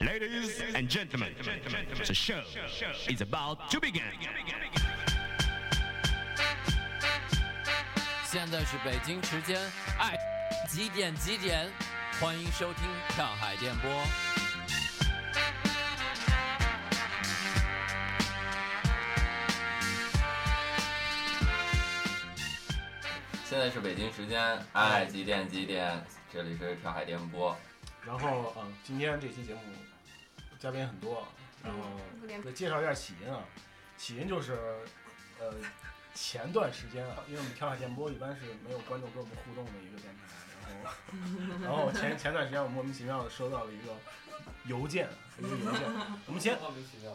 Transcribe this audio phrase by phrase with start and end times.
[0.00, 1.34] Ladies and gentlemen,
[2.06, 2.40] the show
[3.08, 4.04] is about to begin.
[8.24, 9.58] 现在是北京时间，
[9.98, 10.16] 哎，
[10.68, 11.68] 几点几点？
[12.20, 12.84] 欢迎收听
[13.16, 13.90] 上海电波。
[23.44, 26.00] 现在是北京时间，哎，几点几点？
[26.32, 27.58] 这里是跳海电波。
[28.06, 29.60] 然后啊，今天这期节目
[30.58, 31.26] 嘉宾很多，
[31.62, 31.80] 然后
[32.44, 33.44] 再介绍一下起因啊。
[33.96, 34.52] 起因就是
[35.40, 35.52] 呃
[36.14, 40.28] 前段时间啊，因为我们跳海电波一般是没有观众跟我们互动的一个电台，
[41.62, 43.96] 然后 然后前前段时间我莫名其妙的收到了一个
[44.66, 45.82] 邮件，一个邮件。
[46.26, 46.56] 我们先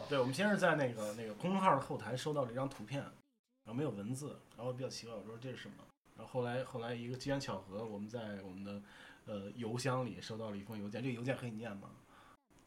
[0.08, 5.76] 对，我们先是在那个那个公众号的后台收到了一张图片，然后没有文字，然后比较奇怪，我说这是什么？
[6.16, 8.80] 然后后来后来一个机缘巧合，我们在我们的
[9.26, 11.90] 呃邮箱里收到了一封邮件，这个邮件可以念吗？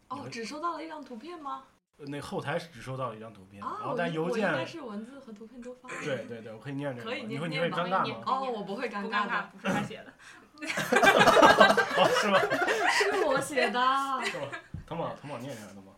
[0.09, 1.63] 哦，只收到了一张图片吗？
[1.99, 5.89] 呃那后台只收到了一张图片，啊，然后但邮件应该是文字和图片都发。
[6.03, 8.23] 对对对，我可以念这个，可以念你会尴尬吗？
[8.25, 10.13] 哦，我不会尴尬，的，不是他写的。
[10.59, 12.39] 哦，是吗？
[12.89, 13.79] 是我写的。
[14.25, 14.47] 是吗？
[14.85, 15.95] 腾宝腾宝念一下，腾宝。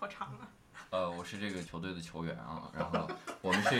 [0.00, 0.47] 好 长啊！
[0.90, 3.06] 呃，我是这个球队的球员啊，然后
[3.42, 3.76] 我们是，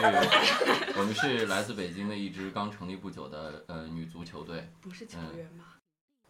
[0.98, 4.70] 我们是来自北京的一支刚成立不久的呃女足球队。
[4.82, 5.64] 不是球员吗？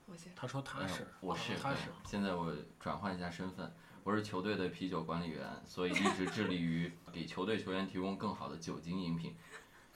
[0.07, 0.33] 我先。
[0.37, 1.93] 他说他嗯是，我是，他是对。
[2.05, 9.35] 现在我转换一下身份，我是球队的啤酒管理员，所以一直致力于给球队球员提供更好的酒精饮品，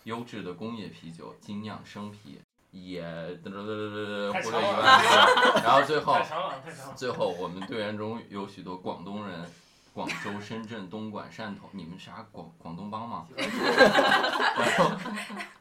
[0.02, 2.40] 优质的工业啤酒、精酿生啤，
[2.72, 6.94] 也嘚嘚嘚嘚嘚太或者一万， 然后最后太长了，太长了。
[6.96, 9.48] 最后，我们队员中有许多广东人，
[9.92, 13.26] 广州、深圳、东莞、汕头， 你们啥广广东帮吗？
[13.36, 14.92] 然后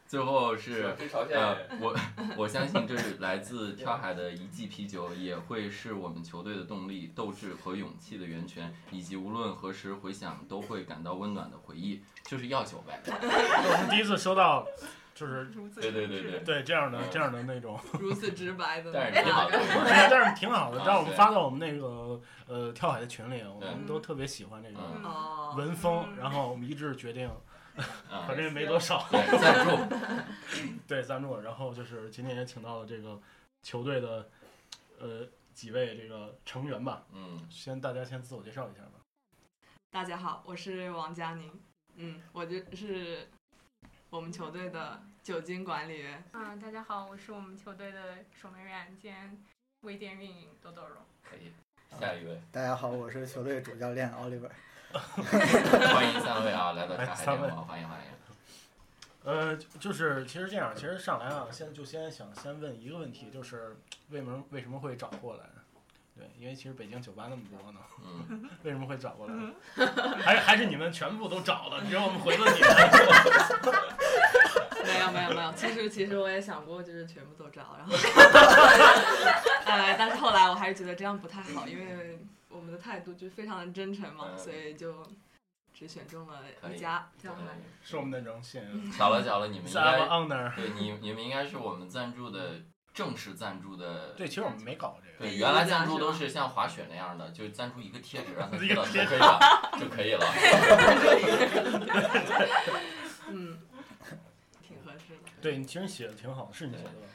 [0.08, 0.96] 最后是
[1.32, 1.96] 呃，我
[2.38, 13.02] 我相信这是来自跳海的一季啤酒，也会是我们球队的动力、斗志和勇气的源泉，以及无论何时回想都会感到温暖的回忆，就是药酒呗。
[13.06, 14.66] 我们第一次收到，
[15.14, 18.92] 就是如此对对对对对这样的这样的那种， 如此直白的。
[18.94, 19.60] 但是挺好的，
[20.10, 25.54] 但是挺好的，啊让我们发到我们那个呃跳海的群里，我们嗯都特别喜欢这个嗯哦。
[25.58, 27.27] 文风，然后我们一致决定，
[28.10, 29.95] 啊 反正也没多少，赞助，
[30.88, 33.20] 对赞助，然后就是今天也请到了这个
[33.64, 34.30] 球队的
[34.99, 38.92] 呃几位这个成员吧，嗯，先大家先自我介绍一下吧。
[39.92, 41.52] 大家好，我是王佳宁。
[41.98, 43.30] 嗯，我就是
[44.11, 46.22] 我们球队的酒精管理员。
[46.33, 49.42] 啊，大家好，我是我们球队的守门员兼
[49.83, 50.98] 微店运营豆豆蓉。
[51.23, 51.54] 可以，
[51.98, 52.42] 下一位。
[52.52, 54.49] 大家好，我是球队主教练奥利维。
[54.92, 58.05] 欢迎三位啊，来到来茶海三位电波，欢迎欢迎。
[59.23, 63.78] 呃，就是其实这样，其实上来啊，先就先想先问一个问题，就是
[64.10, 65.45] 为什么为什么会找过来？
[66.17, 69.33] 对，因为其实北京酒吧那么多呢，嗯， 为什么会找过来？
[70.22, 72.70] 还是还是你们全部都找了，只有我们回了你们？
[75.92, 77.94] 其实我也想过，就是全部都招，然后，
[79.66, 82.18] 呃，但是后来我还是觉得这样不太好，因为
[82.50, 85.06] 我们的态度就是非常的真诚嘛，嗯所以就
[85.74, 87.46] 只选中了可以一家，这样对
[87.82, 90.52] 是我们的荣幸巧了巧了，你们应该。
[90.56, 92.62] 对你你们应该是我们赞助的
[92.94, 94.14] 正式赞助的。
[94.18, 95.18] 对，其实我们没搞这个。
[95.30, 99.40] 对，原来赞助都是是像滑雪那样的，就赞助一个贴纸，让他一个贴到头贴盔上
[99.80, 100.26] 就可以了。
[103.30, 103.60] 嗯。
[105.42, 107.08] 对你其实写的挺好，是你写的吧？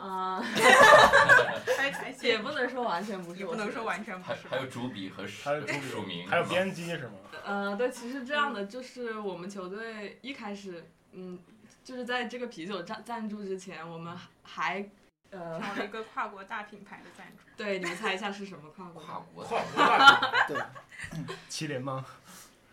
[0.00, 0.40] 啊、
[2.22, 4.46] 也不能说完全不是不能说完全不是。
[4.48, 7.14] 还有主笔和还有主笔署名，还有编辑是吗？
[7.44, 11.38] 呃，对，其实这样的就是我们球队一开始，嗯，
[11.82, 14.88] 就是在这个啤酒赞赞助之前，我们还
[15.30, 19.02] 呃，找了一个跨国大品牌的赞助， 对，你们猜一下是什么跨国？
[19.02, 20.56] 跨国跨国大对，
[21.50, 22.06] 麒麟吗？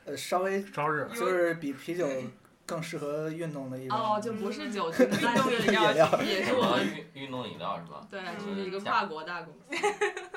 [0.06, 1.10] 呃，稍微稍日。
[1.16, 2.08] 就是比啤酒
[2.66, 3.98] 更适合运动的一种。
[3.98, 8.06] 哦，就不是酒 精，运动饮料也是我们运运动饮料是吧？
[8.09, 9.76] 对，就是一个跨国大公司。
[9.76, 9.84] 什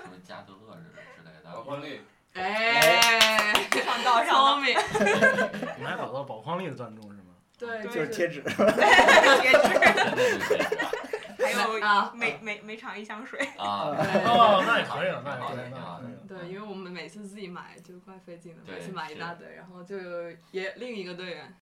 [0.04, 1.50] 么加德乐之之类的。
[1.52, 2.00] 宝矿力。
[2.34, 3.52] 哎，
[3.84, 4.76] 上道上聪明，
[5.76, 7.24] 你们还找到宝矿力的赞助是吗？
[7.58, 8.58] 对，就就是贴纸，贴纸，
[11.42, 13.40] 还有啊每每每场一箱水。
[13.56, 13.90] 啊，
[14.26, 16.28] 哦，那也可以了，那也可以。
[16.28, 21.54] 对，因为我们每次自己买就怪费劲的，每次买一大堆，然后就有也另一个队员，嗯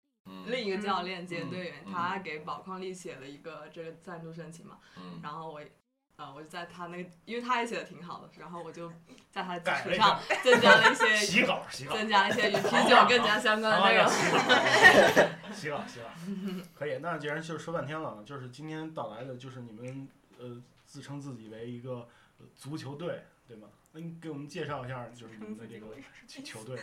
[0.47, 5.61] 另一个教练兼队员，嗯他给宝矿力写了一个这个赞助申请嘛，嗯，然后我，
[6.17, 8.91] 呃，我就在他那个，因为他也写的挺好的，然后我就
[9.31, 14.09] 在他的基础上增加了一些，洗稿，洗稿，增加了一些与啤酒更加相关的内容。
[15.53, 16.07] 洗稿，洗稿，
[16.75, 16.99] 可以。
[16.99, 23.69] 那既然就是说半天了，就是今天到来的，就是你们呃自称自己为一个呃足球队，对吗？
[23.95, 25.87] 那你给我们介绍一下，就是你们的这个
[26.27, 26.77] 球队。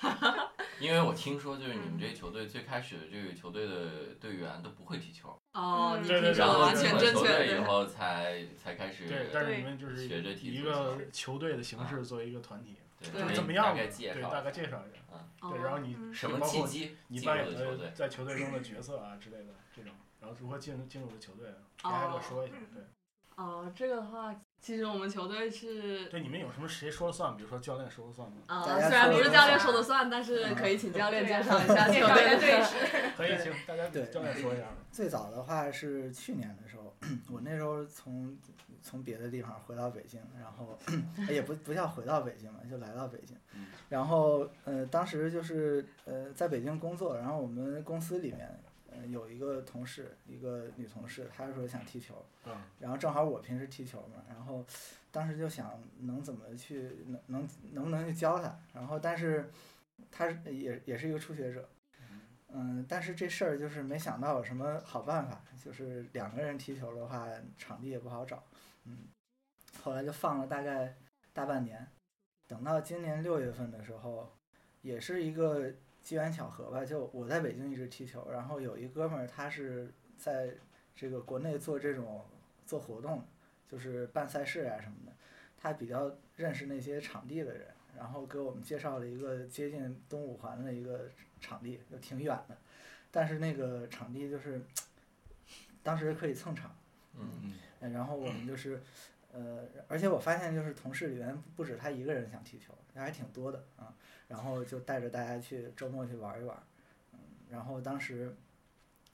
[0.78, 5.36] 因为我听说，就是你们这球队最开始的这个球队的队员都不会踢球。
[5.54, 7.56] 哦，你听说完全正确。
[7.56, 9.08] 以后才才开始。
[9.08, 13.74] 对，但是你们就是学着踢一个球队的形式作为一个团体，对，怎么样？
[13.74, 15.02] 对，大概介绍一下。
[15.10, 15.50] 嗯。
[15.50, 16.96] 对，然后你什么契机？
[17.08, 21.48] 你扮演的在球队中的角色啊之类的这种，然后如何进进入的球队，
[21.82, 22.56] 大家给我说一下。
[22.74, 22.84] 对。
[23.36, 24.34] 哦，这个的话。
[24.60, 27.36] 其实我们球队是对你们有什么谁说了算？
[27.36, 28.36] 比如说教练说了算吗？
[28.46, 33.10] 啊，虽然不是教练说了算，但是可以请教练介绍一下 球队队史。
[33.16, 34.68] 可以，请 大家对教练说一下。
[34.92, 36.94] 最早的话是去年的时候，
[37.28, 38.38] 我那时候从
[38.80, 40.78] 从别的地方回到北京，然后
[41.28, 43.36] 也不不叫回到北京嘛，就来到北京。
[43.88, 48.48] 然后呃，当时就是呃在北京工作，然后我们公司里面。
[49.02, 52.24] 嗯，有一个同事，一个女同事，她说想踢球，
[52.78, 54.64] 然后正好我平时踢球嘛，然后
[55.10, 59.50] 当时就想能怎么去能能能不能去教她，然后但是
[60.10, 61.68] 她也也是一个初学者，
[62.48, 67.28] 嗯，但是这事儿就是没想到有什么好办法，就是两个人踢球的话，
[67.58, 68.42] 场地也不好找，
[68.84, 69.08] 嗯，
[69.82, 70.96] 后来就放了大概
[71.32, 71.86] 大半年，
[72.46, 74.32] 等到今年六月份的时候，
[74.82, 75.72] 也是一个。
[76.02, 80.54] 机缘巧合吧，就我在北京一直踢球，然后有一哥们儿，他是在
[80.94, 82.24] 这个国内做这种
[82.66, 83.24] 做活动，
[83.68, 85.12] 就是办赛事啊什么的，
[85.56, 91.08] 他比较认识那些场地的人，然后给我们介绍了一个接近东五环的一个
[91.40, 92.56] 场地，就挺远的，
[93.10, 94.60] 但是那个场地就是
[95.82, 96.74] 当时可以蹭场，
[97.18, 98.80] 嗯嗯，然后我们就是，
[99.32, 103.94] 呃，而且我发现就是同事里面不止他一个人想踢球，人还挺多的啊。
[104.28, 106.56] 然后就带着大家去周末去玩一玩，
[107.12, 107.18] 嗯，
[107.50, 108.34] 然后当时，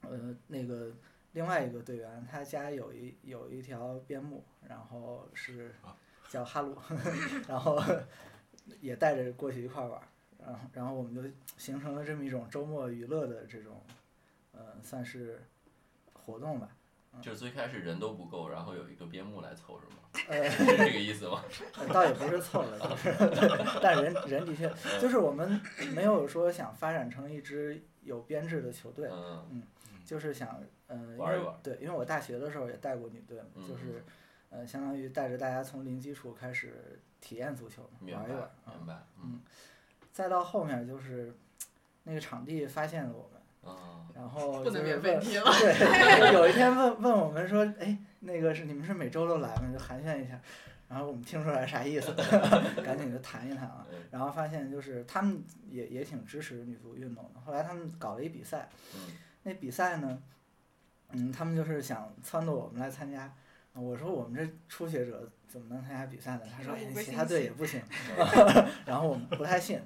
[0.03, 0.93] 呃，那个
[1.33, 5.75] 另外一个队员他家有一有一条边牧，然后是
[6.29, 6.77] 叫哈鲁，
[7.49, 7.83] 然后
[8.81, 10.01] 也带着过去一块玩，
[10.39, 13.83] 然后然后我们就形成了这么一种周末娱乐的这种，
[14.53, 15.43] 呃，算是
[16.13, 16.77] 活动吧。
[17.21, 20.03] 就是最开始人都不够，然后有一个边牧来凑是吗？
[20.29, 21.43] 呃， 是这个意思吗？
[21.93, 23.15] 倒也不是凑了，就是，
[23.83, 25.61] 但人人的确就是我们
[25.95, 29.63] 没有说想发展成一支有编制的球队，嗯，
[30.05, 31.55] 就是想，嗯，玩一玩。
[31.63, 34.05] 对，因为我大学的时候也带过女队嘛，就是，
[34.51, 39.41] 呃，相当于带着大家从零基础开始体验足球，玩一玩，明白，嗯，
[40.13, 41.35] 再到后面就是
[42.05, 43.38] 那个场地发现了我们。
[44.15, 45.45] 然后不能免费踢了。
[45.45, 49.71] 对，有一天问问我们说，哎，那个是你们是每周都来吗？
[49.73, 50.41] 就寒暄一下。
[50.89, 52.15] 然后我们听出来啥意思，
[52.83, 53.87] 赶紧就谈一谈啊。
[54.11, 57.41] 然后发现就是他们也也挺支持女足运动的。
[57.41, 58.69] 后来他们搞了一比赛，
[59.43, 60.19] 那比赛呢，
[61.11, 63.31] 嗯，他们就是想撺掇我们来参加。
[63.75, 66.41] 我说我们这初学者怎么能参加比赛呢？
[66.57, 67.81] 他说其他队也不行。
[68.87, 69.79] 然后我们不太信，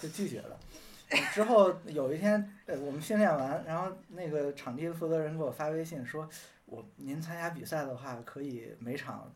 [0.00, 0.58] 就拒绝了。
[1.32, 6.28] 之后有一天，呃，我们训练完，然后那个场地的负责人给我发微信说，
[6.66, 9.32] 我您参加比赛的话，可以每场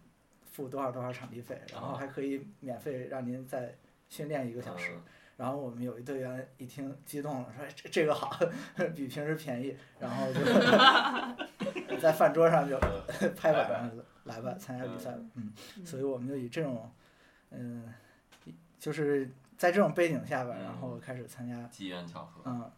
[0.50, 3.74] 付多少多少场地费，然后还可以免费让您再
[4.08, 4.92] 训练一个小时。
[5.36, 8.38] 然后我们有一队员一听激动了，说这这个好，
[8.94, 10.40] 比平时便宜，然后就
[11.98, 12.78] 在饭桌上就
[13.34, 13.90] 拍板上
[14.24, 15.52] 来吧，参加比赛嗯，
[15.86, 16.92] 所以我们就以这种，
[17.50, 17.92] 嗯，
[18.78, 19.30] 就是。
[19.62, 22.68] 在这种背景下边，然后开始参加，机缘巧合，嗯，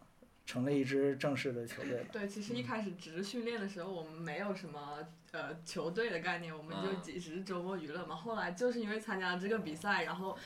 [0.45, 2.05] 成了一支正式的球队。
[2.11, 4.99] 对，其实一开始只是训练的时候，我们没有什么
[5.31, 8.15] 呃球队的概念，我们就只是周末娱乐嘛。
[8.15, 10.37] 后来就是因为参加了这个比赛，然后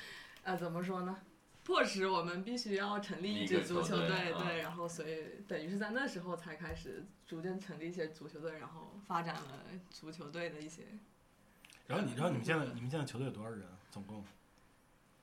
[0.43, 1.13] 呃怎么说呢，
[1.65, 10.83] 迫使我们必须要成立一支足球队，对，然后所以等于是在那时候才开始逐渐成立一些足球队，然后发展了足球队的一些。
[11.87, 13.67] 然后你，知道你们现在你们现在球队有多少人？
[13.91, 14.23] 总共？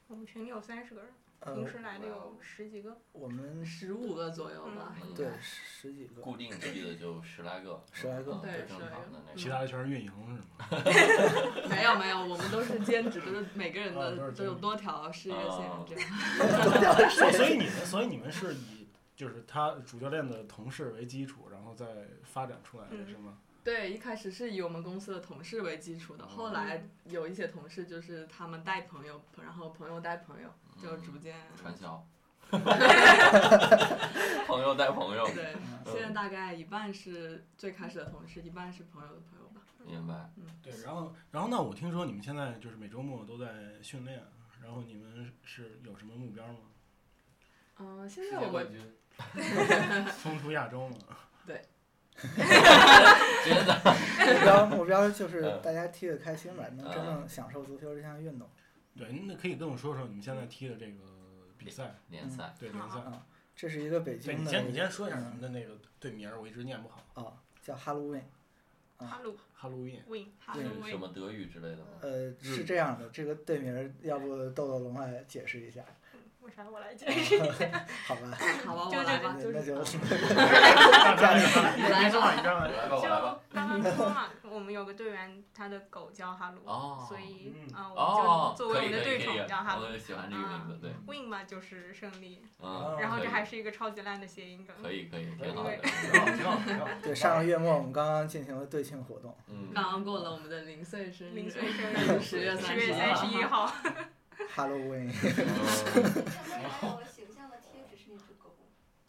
[0.08, 1.10] 我们群里有三十个人，
[1.54, 2.96] 平时来的有十几个。
[3.12, 4.94] 我们 十五个左右吧。
[5.16, 6.22] 对，十几个。
[6.22, 7.82] 固定去的就十来个。
[7.92, 8.34] 十来个。
[8.34, 9.34] 对，正常的那。
[9.34, 10.82] 其他的全是运营是吗？
[11.68, 17.10] 没有没有，我们都是兼职，都是每个人的都有多条事业线这样。
[17.32, 18.86] 所以你们，所以你们是以
[19.16, 23.38] 就是他主教练的同事为基础，然后再发展出来的是吗？
[23.66, 30.49] 对，一开始是以我们公司的同事为基础的，后来有一些同事就是他们带朋友，然后朋友带朋友，
[30.80, 32.06] 就逐渐传销。
[34.46, 35.26] 朋友带朋友。
[35.35, 39.62] 对，现在大概一半是最开始的同事，一半是朋友的朋友吧。
[39.85, 40.30] 明白。
[40.37, 40.44] 嗯。
[40.62, 44.23] 对，然后，然后那我听说你们现在就是每周末都在训练，
[44.62, 46.58] 然后你们是有什么目标吗？
[47.80, 48.94] 嗯，现在我们
[50.23, 50.96] 冲 出亚洲嘛。
[51.44, 51.61] 对。
[54.26, 58.49] 目标目标就是大家踢得开心吧，能真正享受足球这项运动。
[58.96, 61.02] 对，那可以跟我说说你们现在踢的这个
[61.58, 63.00] 比赛联赛，对联赛。
[63.00, 64.42] 啊，这是一个北京的。
[64.42, 67.02] 你先你先说一下你们的那个队名，我一直念不好。
[67.14, 68.23] 哦，叫 Halloween。
[68.99, 69.37] 哈鲁。
[69.61, 70.00] Halloween。
[70.08, 70.26] Win。
[70.88, 71.88] 什么德语之类的吗？
[72.00, 75.85] 呃，是这样的，这个队名要不豆豆龙来解释一下。
[76.72, 77.84] 我来解释一下？
[78.06, 78.22] 好吧，
[78.66, 79.74] 好吧， 就来吧，那就。
[81.76, 83.08] 你来吧，你来吧， 就
[83.52, 86.60] 刚刚说嘛，我们有个队员，他的狗叫哈鲁，
[87.06, 89.84] 所以啊，我们就作为我们的队宠叫哈鲁。
[89.86, 90.92] 我喜欢这个名字，对。
[91.06, 94.74] Win 嘛就是胜利，嗯，然后这还是一个超级烂的谐音梗。
[94.82, 96.88] 可以可以，挺好的，挺好挺好。
[97.02, 103.72] 对，上个月末我们刚刚进行了队庆活动，嗯，刚刚过了我们的零岁生日，零岁生日十月十月三十一号。
[104.54, 105.12] Halloween。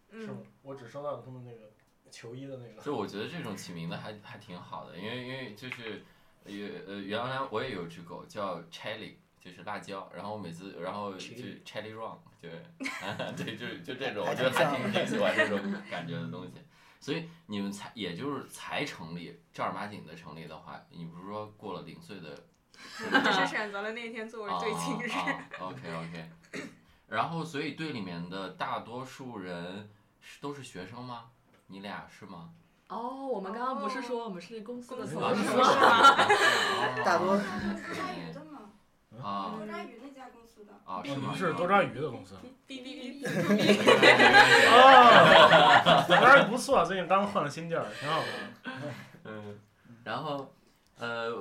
[0.10, 0.38] 是吗？
[0.64, 1.72] 我只收到了他们那个
[2.10, 2.82] 球衣的那个。
[2.82, 6.04] 就我觉得这种起名的还还挺好的，因为因为就是
[6.46, 12.64] 也呃原来我也有只狗叫 Chili，就是辣椒，然后每次然后就 Chili Run，对，
[13.38, 15.60] 对，就就这种，我觉得还挺挺喜欢这种
[15.92, 16.54] 感觉的东西。
[17.00, 22.44] 所以你们才也就是才成立正儿八经的成立的话，你不是说过了零岁的？
[23.24, 25.10] 只是选择了那天作为最庆日。
[25.60, 26.30] OK OK，
[27.08, 29.90] 然后所以队里面的大多数人
[30.22, 30.40] 是。
[30.42, 31.26] 都是学生吗？
[31.68, 32.50] 你俩是吗？
[32.90, 35.64] 哦，我们刚刚不是说我们是公司的同事吗？
[37.04, 37.36] 大多。
[37.36, 38.72] 多抓鱼的嘛。
[39.22, 39.54] 啊。
[39.58, 40.74] 多抓鱼那家公司的。
[40.86, 41.34] 啊，是吗？
[41.36, 42.36] 是多抓鱼的公司。
[42.68, 43.28] 哔哔哔。
[44.72, 48.26] 哦，多抓鱼不错，最近刚换了新地儿，挺好的。
[49.26, 49.60] 嗯，
[50.06, 50.54] 然后，
[50.98, 51.32] 呃，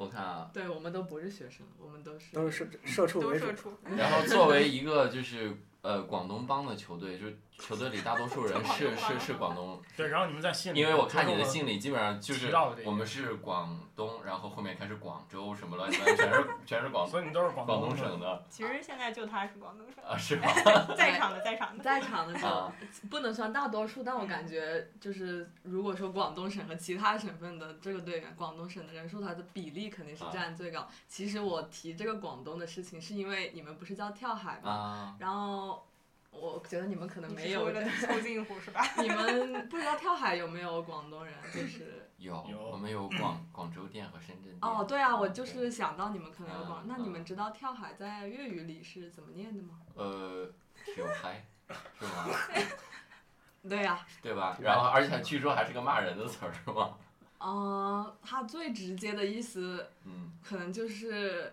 [0.00, 0.50] 我看啊。
[0.50, 2.34] 对，我们都不是学生，我们都是。
[2.34, 3.70] 都是社社畜都社畜。
[3.96, 7.26] 然后作为一个就是呃广东帮的球队，就。
[7.60, 12.50] 球队里大多数人是是是广东，对，然后你们在信里，因为我看你的信里基本上就是
[12.84, 18.42] 我们是广东，然后后面开始广州什么乱七八糟，全是全是广，所以你都是广东省的。
[18.48, 20.46] 其实现在就他是广东省啊，是吗？
[20.96, 22.72] 在场的在场的在场的时候
[23.10, 30.88] 不能算大多数，但我感觉就是如果说广东省和其他省份的这个队员，广东省的人数它的比例肯定是占最高。
[31.08, 35.16] 其实我提这个广东的事情，是因为你们不是叫跳海吗？
[35.20, 35.86] 然后。
[36.30, 38.80] 我觉得你们可能没有为了 凑近乎是吧？
[38.98, 41.34] 你们不知道跳海有没有广东人？
[41.52, 44.58] 就是有，我们有广 广州店和深圳店。
[44.62, 46.84] 哦，对啊，我就是想到你们可能有广。
[46.86, 49.80] 那你们知道跳海在粤语里是怎么念的吗？
[49.94, 50.50] 呃，
[50.94, 51.44] 跳海，
[51.98, 52.28] 是吗？
[53.68, 54.06] 对呀。
[54.22, 54.56] 对吧？
[54.60, 56.96] 然后，而且据说还是个骂人的词儿，是吗？
[57.42, 61.52] 嗯，它最直接的意思，嗯，可能就是。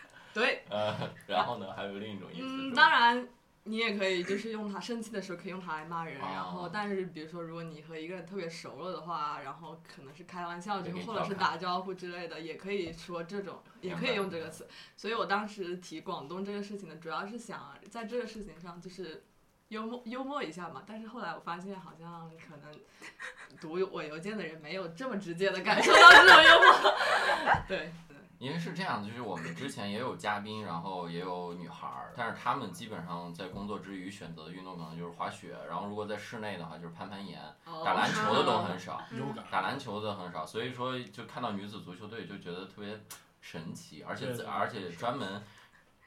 [0.33, 0.63] 对。
[0.69, 0.95] 呃，
[1.27, 1.73] 然后呢？
[1.73, 2.47] 还有另一种意思。
[2.47, 3.27] 嗯，当然。
[3.63, 14.67] 你也可以就是用它生气的时候可以用它来骂人，然后但是比如说如果你和一个人特别熟了的话，然后可能是开玩笑之后或者是打招呼之类的，也可以说这种，也可以用这个词。
[14.97, 19.23] 所以我当时提广东这个事情呢，主要是想在这个事情上就是
[19.67, 20.81] 幽默幽默一下嘛。
[20.87, 22.75] 但是后来我发现好像可能
[23.61, 26.95] 读我邮件的人没有这么直接的感受到这种幽默，
[27.69, 27.91] 对。
[28.41, 37.39] 因为是这样，就是我们之前也有嘉宾，然后也有女孩儿，但是他们基本上在工作之余选择的运动可能就是滑雪，然后如果在室内的话就是攀攀岩，
[37.85, 38.99] 打篮球的都很少，
[39.51, 42.99] 打篮球的很少，所以说就看到女子足球队就觉得特别
[43.41, 45.43] 神奇，而且而且专门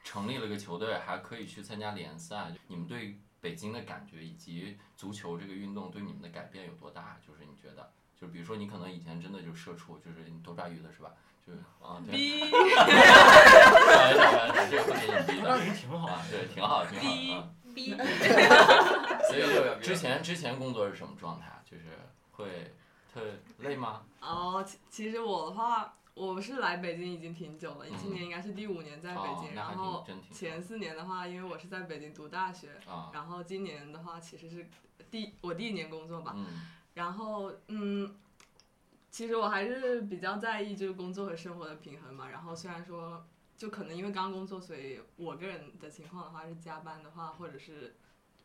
[0.03, 2.51] 成立了个球队，还可以去参加联赛。
[2.67, 7.17] 你们对北京的感觉以及足球这个运动对你们的改变有多大？
[7.25, 7.89] 就是你觉得，
[8.19, 11.11] 就比如说你可能以前真的就社畜，就是你多抓鱼的是吧？
[11.45, 11.53] 就
[11.85, 12.39] 啊，对，逼
[15.41, 17.49] 的，挺 好，对，挺好，挺好啊。
[17.75, 21.61] 逼，所以就之前之前工作是什么状态？
[21.69, 21.83] 就是
[22.31, 22.73] 会
[23.13, 23.21] 特
[23.59, 24.01] 累吗？
[24.21, 32.69] 哦，其其实我的话，我是来北京已经挺久了，今年应该是第五年在北京，然后前四年的话，因为我是在北京读大学，
[33.13, 34.67] 然后今年的话其实是
[35.11, 36.33] 第我第一年工作吧，
[36.95, 38.15] 然后嗯。
[39.11, 42.27] 其实我还是比较在意就是工作和生活的平衡嘛。
[42.27, 43.25] 然后虽然说，
[43.55, 47.95] 就可能因为刚工作，所以我个人的情况的话是加班的话，或者是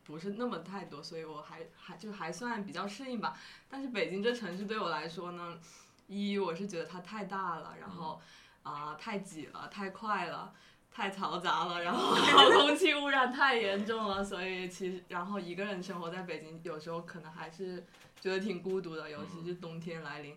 [0.04, 3.36] 不是那么太多，所以我还还就还算比较适应吧。
[3.68, 5.58] 但是北京这城市对我来说呢，
[6.06, 8.20] 一我是觉得它太大了，然后
[8.62, 10.54] 啊太挤了，太快了。
[10.92, 12.14] 太嘈杂了，然后
[12.52, 17.86] 空气污染太严重了，所以其实然后一个人生活在北京，有时候可能还是
[18.20, 20.36] 觉得挺孤独的，尤其是冬天来临。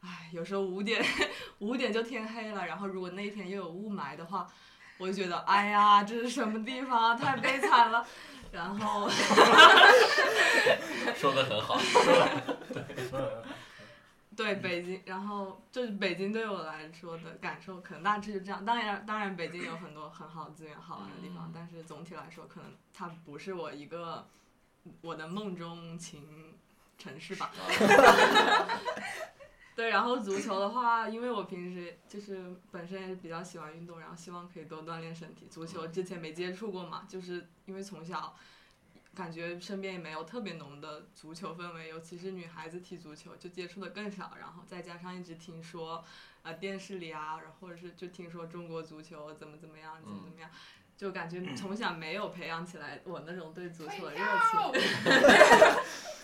[0.00, 1.04] 唉，有时候五点
[1.58, 4.46] 五点就天黑了，然后如果那一天又有雾霾的话，
[4.98, 8.06] 我就觉得哎呀，这是什么地方啊，太悲惨了。
[8.50, 9.06] 然后，
[11.14, 11.76] 说的很好，
[12.72, 12.82] 对，
[14.38, 18.64] 对北京，然后就是北京对我来说的感受，可能大致就这样。
[18.64, 24.28] 当然，当然北京有很多很好的资源、好玩的地方，但是总体来说，可能它不是我一个
[25.00, 26.54] 我的梦中情
[26.96, 27.50] 城市吧。
[29.74, 35.48] 对，然后足球的话，因为我平时就是本身也是比较喜欢运动，然后希望可以多锻炼身体。
[35.50, 38.36] 足球之前没接触过嘛，就是因为从小
[39.18, 44.34] 感觉身边也没有特别浓的足球氛围，尤其是女孩子踢足球就接触的更少。
[44.38, 46.04] 然后再加上一直听说，
[46.42, 50.48] 呃，电视里啊，然后或者是就听说中国足球怎么怎么样，怎么怎么样，
[50.96, 54.80] 就感觉从小没有培养起来我那种对足球的热情。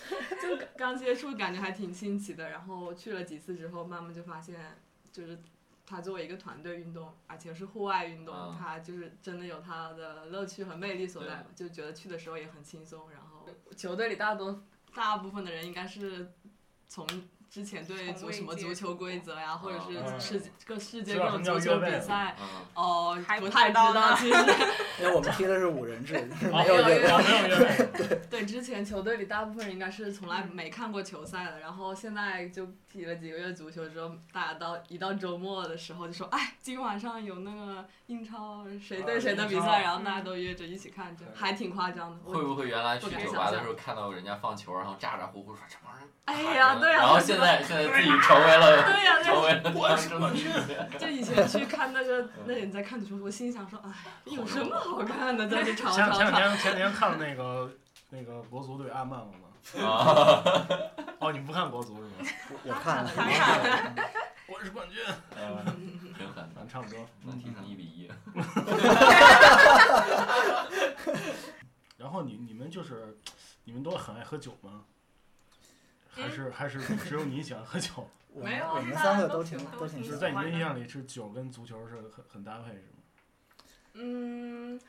[0.41, 2.49] 就刚接触，感觉还挺新奇的。
[2.49, 4.77] 然后去了几次之后，慢慢就发现，
[5.11, 5.37] 就是
[5.85, 11.45] 它作为一个团队运动，而且是户外运动，它就是真的有它的乐趣和魅力所在。
[11.55, 13.11] 就觉得去的时候也很轻松。
[13.11, 14.63] 然后球队里大多
[14.93, 16.33] 大部分的人应该是
[16.87, 17.07] 从。
[17.55, 22.35] 之前对足什么足球规则呀，或者是世各世界各种足球比赛，
[22.73, 24.37] 哦，不太知道其实。
[24.99, 26.15] 因为我们踢的是五人制，
[26.51, 27.89] 没有越位。
[27.95, 42.17] 对对，之前球队里大部分人应该是从来没看过球赛的，然后现在就踢了几个月足球之后，大家到一到周末的时候就说，哎，今晚上有那个英超谁对谁的比赛，然后大家都约着一起看，就还挺夸张的。
[42.29, 46.09] 会不会原来去酒吧的时候看到人家放球，然后咋咋呼呼说这帮人？
[46.25, 46.99] 哎呀，对呀。
[46.99, 50.51] 然后现在现在自己成为了，对呀，成为了我是冠军。
[50.97, 53.91] 就以前去看那个那人在看足球，我心想说，哎，
[54.25, 56.17] 有什么好看的，在这吵吵吵。
[56.17, 57.71] 前前两天前两天看那个
[58.09, 59.39] 那个国足对阿曼了吗？
[59.83, 60.43] 啊。
[61.19, 62.11] 哦，你不看国足是吗？
[62.63, 63.11] 我看了。
[64.47, 65.01] 我是冠军。
[66.17, 68.09] 挺狠，咱差不多能踢成一比一。
[71.97, 73.17] 然后你你们就是
[73.63, 74.83] 你们都很爱喝酒吗？
[76.15, 78.09] 还是还是只有你喜欢喝酒？
[78.33, 80.03] 没有，我们三个都挺都挺。
[80.03, 82.87] 是在你的印象里，是酒跟足球是很很搭配，是吗？
[83.93, 84.79] 嗯，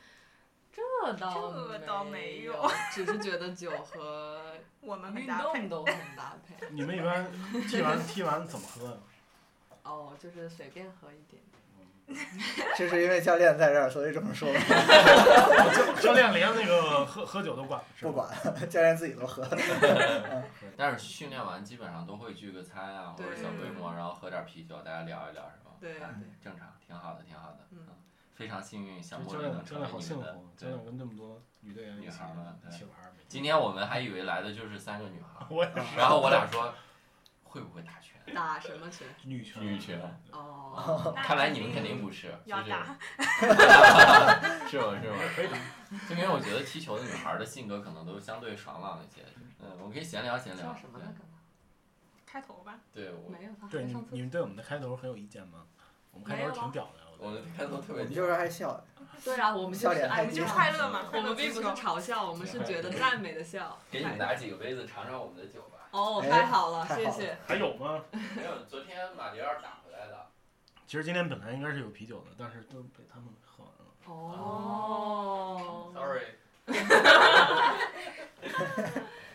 [0.73, 0.81] 这
[1.13, 4.41] 倒这倒没有，只是觉得酒和
[4.81, 6.67] 我们运动都很搭配。
[6.71, 7.31] 你们一般
[7.69, 8.97] 踢完踢完怎么喝呀？
[9.83, 11.41] 哦，就是随便喝一点。
[12.77, 14.47] 这是因为教练在这儿，所以这么说。
[16.01, 17.81] 教练连那个喝喝酒都管？
[17.99, 18.29] 不管，
[18.69, 19.45] 教练自己都喝。
[20.77, 25.71] 但是训练完基本上都会聚个餐啊，或者小规模，然后喝点啤酒，大家聊一聊，是吧？
[25.81, 25.99] 对，
[26.41, 27.59] 正常，挺好的，挺好的。
[27.71, 27.79] 嗯。
[28.33, 30.23] 非常幸运，小教练教练好幸福，
[30.55, 32.93] 教练跟那么多女队员女孩们一起玩。
[33.27, 35.97] 今天我们还以为来的就是三个女孩，我也是。
[35.97, 36.71] 然后我俩说，
[37.49, 38.35] 会不会打拳？
[38.35, 39.07] 打什么拳？
[39.23, 39.63] 女拳。
[39.63, 39.99] 女拳。
[40.31, 41.13] 哦。
[41.23, 42.33] 看来你们肯定不是。
[42.45, 42.97] 要打。
[44.67, 44.99] 是吗？
[45.01, 45.17] 是吗？
[45.35, 45.57] 可以打。
[46.09, 49.23] 就因为我觉得踢球的女孩的性格可能都相对爽朗一些。
[49.59, 50.75] 嗯，我们可以闲聊闲聊。
[50.75, 50.99] 什么
[52.25, 52.77] 开头吧。
[52.93, 53.29] 对，我。
[53.29, 53.51] 没有。
[53.69, 55.63] 对，你你们对我们的开头很有意见吗？
[56.11, 56.91] 我们开头挺屌的。
[57.17, 58.05] 我们开头特别。
[58.05, 58.83] 就是爱笑。
[59.23, 61.05] 对啊，我们笑点我们就快乐嘛。
[61.11, 63.79] 我们并不是嘲笑，我们是觉得赞美的笑。
[63.89, 65.76] 给你们拿几个杯子尝尝我们的酒吧。
[65.91, 67.37] 哦，太好了，谢谢。
[67.45, 68.03] 还有吗？
[68.35, 70.27] 没有，昨天马迭尔打回来的。
[70.85, 73.85] 其实今天本来应该是有啤酒的，但是都被他们喝完了。
[74.05, 75.91] 哦。
[75.93, 76.35] Sorry。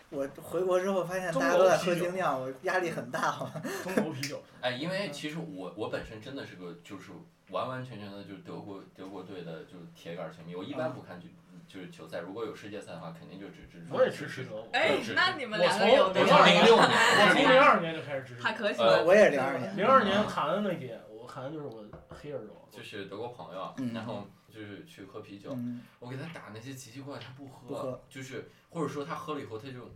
[0.09, 3.49] 我回国之后发现大家都在喝精酿，我压力很大。
[3.83, 4.43] 中国啤酒。
[4.61, 7.11] 哎，因为其实我我本身真的是个就是
[7.49, 11.27] 完完全全的就是德国德国队的就是铁杆球迷，我一般不看就。
[11.67, 13.87] 就是球赛，如果有世界赛的话，肯定就只支持。
[13.91, 14.69] 我也支持德国。
[14.73, 16.07] 哎，那你们两个有？
[16.07, 18.41] 我从零六年， 我从零二年就开始支持。
[18.41, 18.75] 还可以。
[18.77, 19.77] 我也是零二年。
[19.77, 22.67] 零二年卡恩那届，我卡恩就是我黑耳朵。
[22.71, 25.55] 就是德国朋友，然后就是去喝啤酒，
[25.99, 29.91] 我给他打那些奇奇怪怪，他不喝，就是或者说他喝了以后他就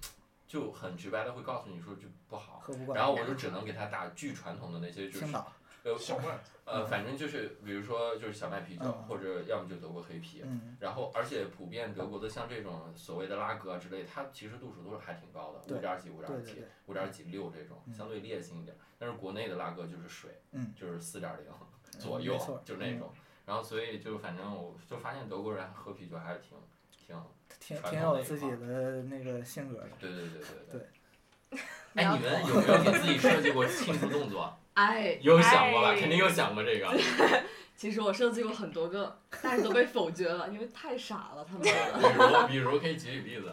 [0.48, 5.26] 就很直白的会告诉你说就不好，然后我就只能给他打巨传统的那些就是。
[5.88, 10.44] 呃，小麦，呃，反正就是，比如说就是小麦啤酒，或者要么就德国黑啤，
[10.82, 18.76] 然后而且普遍德国的像这种所谓的拉格啊之类，它其实度数都是还挺高的，五点几、五点几、五点几六这种，相对烈性一点。
[19.00, 20.42] 但是国内的拉格就是水，
[20.76, 23.10] 就是四点零左右，就那种。
[23.46, 26.58] 然后所以就反正我就发现德国人喝啤酒还是挺
[26.92, 27.16] 挺
[27.60, 29.90] 挺挺有自己的那个性格的。
[29.98, 31.60] 对对对对对。
[31.94, 34.54] 哎，你们有没有给自己设计过庆祝动作？
[34.78, 35.96] 哎，有想过吧？
[36.00, 36.96] 肯定有想过这个。
[37.76, 41.64] 其实我设计过很多个，但是都被否决了，因为太傻了，他们。
[41.64, 41.70] 比
[42.14, 43.52] 如，比如可以举举例子。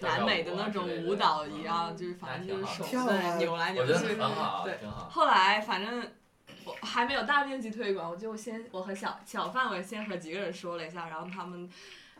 [0.00, 3.92] 南美的那种舞蹈一样，就是反正就是手在扭来扭去。
[4.64, 4.78] 对，
[5.10, 6.10] 后来反正
[6.64, 11.70] 我还没有大面积推广，我就先我和小小范围先和几个人说了一下，然后他们。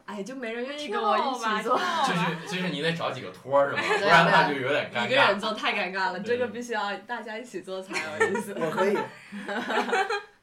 [0.07, 1.77] 哎，就没人愿意跟我一起做。
[2.07, 3.83] 就是就是你得找几个托儿是吧？
[3.99, 5.07] 不然他就有点尴尬。
[5.07, 8.55] 一个人做太尴尬了，这个必须要大家一起做才有意思。
[8.59, 8.97] 我可以。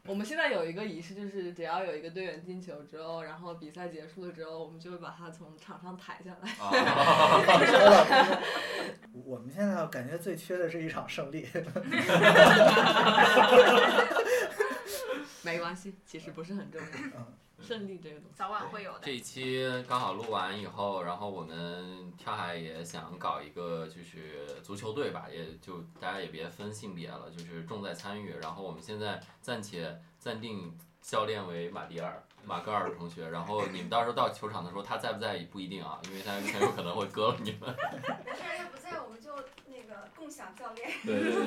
[0.05, 6.49] 我们现在有一个仪式，就是只要有一个队员进球之后，然后比赛结束了之后，我们就会把他从场上抬下来。
[9.25, 11.47] 我们现在感觉最缺的是一场胜利。
[15.41, 16.87] 没关系，其实不是很重要。
[17.63, 18.99] 胜利这个东西，早晚会有的。
[19.01, 28.33] 这一期刚好录完以后，然后我们跳海也想搞一个就是足球队吧，也就大家也别分性别了，就是重在参与。
[28.41, 32.21] 然后我们现在暂且暂定教练为马迪尔。
[32.45, 37.73] 马格尔同学，然后你们到时候到球场的时候，他在不在也不一定啊，因为他很有可能会割了你们。
[38.25, 39.33] 没事，要不在我们就
[39.65, 40.91] 那个共享教练。
[41.05, 41.42] 对 对对。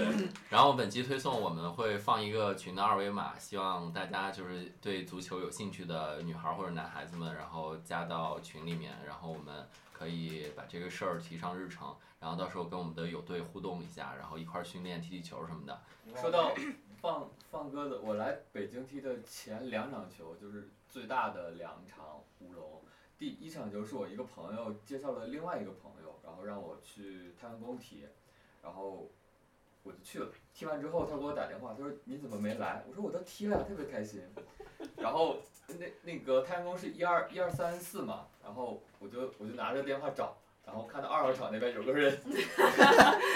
[0.57, 15.79] 然后本期推送我们会放一个群的二维码，希望大家就是对足球有兴趣的女孩或者男孩子们，然后加到群里面，然后我们可以把这个事儿提上日程，然后到时候跟我们的友队互动一下，然后一块儿训练踢踢球什么的。
[16.19, 16.51] 说到
[17.03, 20.71] 放放鸽子，我来北京踢的前两场球就是。
[20.89, 22.81] 最大的两场乌龙，
[23.19, 28.07] 第一场球是我一个朋友介绍了另外一个朋友，然后让我去太阳宫踢，
[28.63, 29.11] 然后
[29.87, 30.29] 我就去了。
[30.53, 32.83] 踢完之后，他给我打电话，他说你怎么没来？
[32.89, 34.21] 我说我都踢了，特别开心。
[34.99, 35.37] 然后
[35.69, 42.19] 那那个太阳宫是一二一二三四嘛，然后我就我就拿着电话找，然后看到二号场那边有个人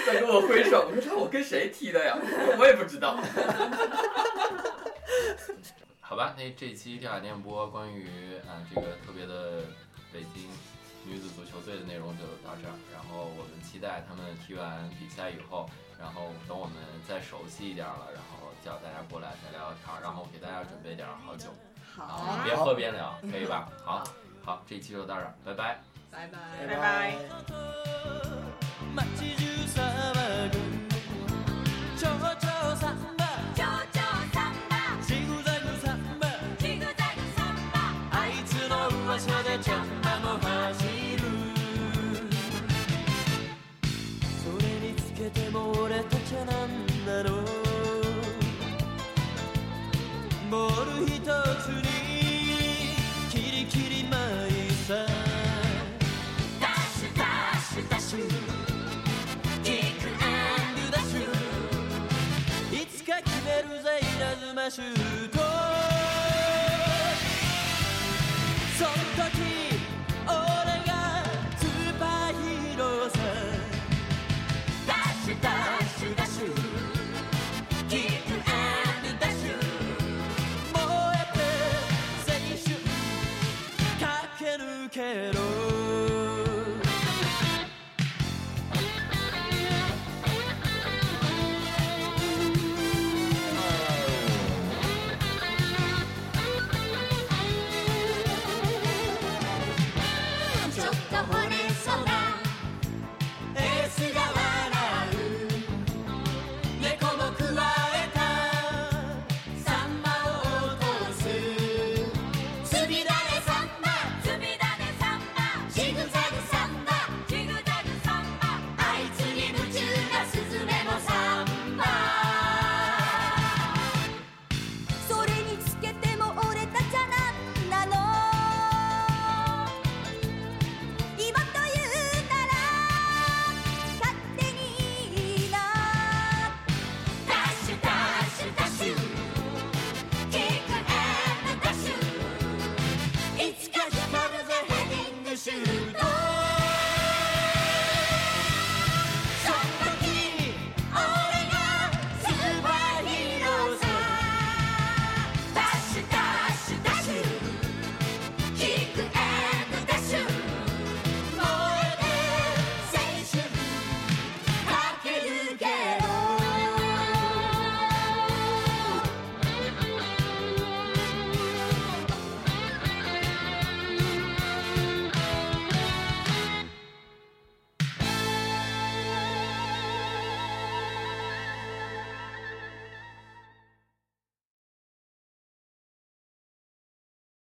[0.05, 2.17] 在跟我挥手，我说我跟谁踢的呀？
[2.59, 3.17] 我也不知道。
[6.01, 9.61] 好吧，那这期跳海电波关于啊这个特别的
[10.11, 10.49] 北京
[11.05, 12.73] 女子足球队的内容就到这儿。
[12.93, 15.69] 然后我们期待他们踢完比赛以后，
[16.01, 16.75] 然后等我们
[17.07, 21.53] 再熟悉一点了，然后叫大家过来再聊聊天，然后给大家准备点好酒，
[21.95, 23.69] 好，边喝边聊，可以吧？
[23.85, 24.03] 好，
[24.43, 26.75] 好，这期就到这儿，拜拜，拜拜，拜
[30.55, 30.60] 拜。
[46.49, 46.80] I'm